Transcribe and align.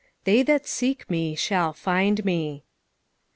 "They 0.23 0.41
that 0.41 0.65
seek 0.65 1.07
Me 1.11 1.35
shall 1.35 1.73
find 1.73 2.25
Me." 2.25 2.63